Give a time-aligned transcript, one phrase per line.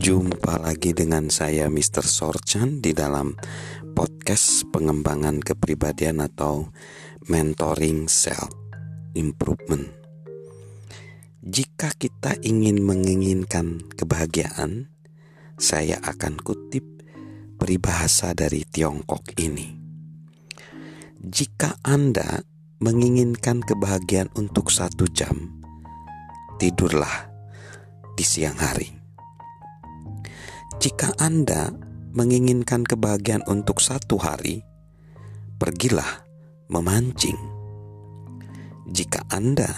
[0.00, 2.00] Jumpa lagi dengan saya Mr.
[2.00, 3.36] Sorchan di dalam
[3.92, 6.72] podcast pengembangan kepribadian atau
[7.28, 8.48] mentoring self
[9.12, 9.92] improvement.
[11.44, 14.88] Jika kita ingin menginginkan kebahagiaan,
[15.60, 17.04] saya akan kutip
[17.60, 19.68] peribahasa dari Tiongkok ini.
[21.20, 22.40] Jika Anda
[22.80, 25.60] menginginkan kebahagiaan untuk satu jam,
[26.56, 27.28] tidurlah
[28.16, 28.99] di siang hari.
[30.80, 31.68] Jika Anda
[32.16, 34.64] menginginkan kebahagiaan untuk satu hari,
[35.60, 36.24] pergilah
[36.72, 37.36] memancing.
[38.88, 39.68] Jika Anda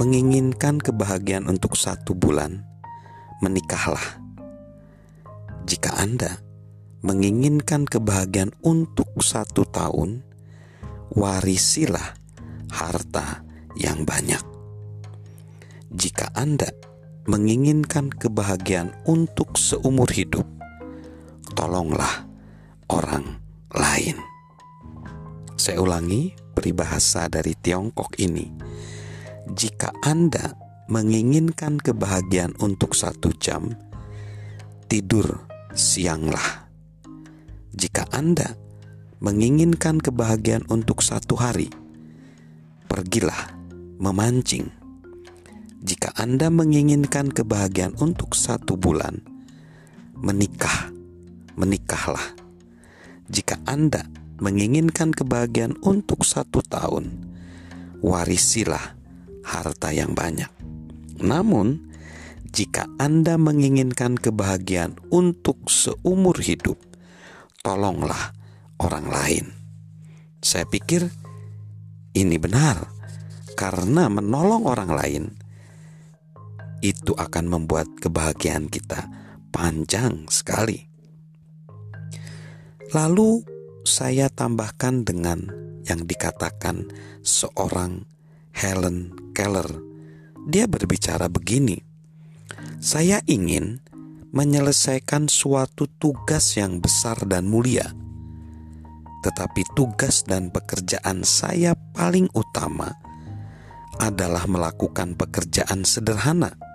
[0.00, 2.64] menginginkan kebahagiaan untuk satu bulan,
[3.44, 4.16] menikahlah.
[5.68, 6.40] Jika Anda
[7.04, 10.24] menginginkan kebahagiaan untuk satu tahun,
[11.12, 12.16] warisilah
[12.72, 13.44] harta
[13.76, 14.40] yang banyak.
[15.92, 16.72] Jika Anda
[17.24, 20.44] menginginkan kebahagiaan untuk seumur hidup,
[21.56, 22.28] tolonglah
[22.92, 23.40] orang
[23.72, 24.20] lain.
[25.56, 28.52] Saya ulangi peribahasa dari Tiongkok ini.
[29.48, 30.52] Jika Anda
[30.92, 33.72] menginginkan kebahagiaan untuk satu jam,
[34.84, 36.68] tidur sianglah.
[37.72, 38.52] Jika Anda
[39.24, 41.72] menginginkan kebahagiaan untuk satu hari,
[42.84, 43.56] pergilah
[43.96, 44.83] memancing
[45.84, 49.20] jika Anda menginginkan kebahagiaan untuk satu bulan,
[50.16, 50.88] menikah,
[51.60, 52.32] menikahlah.
[53.28, 54.08] Jika Anda
[54.40, 57.12] menginginkan kebahagiaan untuk satu tahun,
[58.00, 58.96] warisilah
[59.44, 60.48] harta yang banyak.
[61.20, 61.92] Namun,
[62.48, 66.80] jika Anda menginginkan kebahagiaan untuk seumur hidup,
[67.60, 68.32] tolonglah
[68.80, 69.44] orang lain.
[70.40, 71.12] Saya pikir
[72.16, 72.88] ini benar,
[73.52, 75.43] karena menolong orang lain
[76.84, 79.08] itu akan membuat kebahagiaan kita
[79.48, 80.84] panjang sekali.
[82.92, 83.40] Lalu
[83.88, 85.48] saya tambahkan dengan
[85.88, 86.92] yang dikatakan
[87.24, 88.04] seorang
[88.52, 89.66] Helen Keller.
[90.44, 91.80] Dia berbicara begini,
[92.84, 93.80] "Saya ingin
[94.36, 97.96] menyelesaikan suatu tugas yang besar dan mulia,
[99.24, 102.92] tetapi tugas dan pekerjaan saya paling utama
[103.96, 106.73] adalah melakukan pekerjaan sederhana."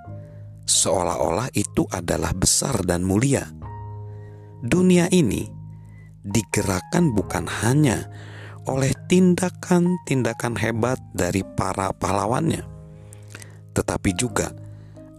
[0.70, 3.50] Seolah-olah itu adalah besar dan mulia.
[4.62, 5.50] Dunia ini
[6.22, 8.06] digerakkan bukan hanya
[8.70, 12.62] oleh tindakan-tindakan hebat dari para pahlawannya,
[13.74, 14.54] tetapi juga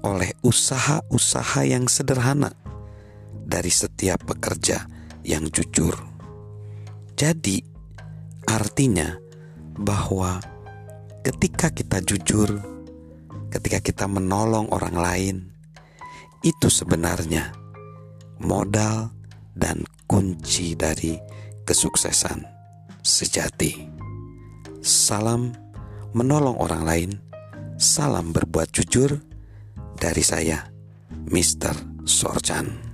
[0.06, 2.54] oleh usaha-usaha yang sederhana
[3.42, 4.86] dari setiap pekerja
[5.26, 5.98] yang jujur.
[7.18, 7.60] Jadi,
[8.46, 9.18] artinya
[9.76, 10.40] bahwa
[11.26, 12.79] ketika kita jujur
[13.50, 15.36] ketika kita menolong orang lain,
[16.40, 17.52] itu sebenarnya
[18.40, 19.12] modal
[19.52, 21.18] dan kunci dari
[21.66, 22.46] kesuksesan
[23.04, 23.90] sejati.
[24.80, 25.52] Salam
[26.16, 27.10] menolong orang lain,
[27.76, 29.20] salam berbuat jujur
[30.00, 30.64] dari saya,
[31.28, 32.06] Mr.
[32.08, 32.89] Sorchan.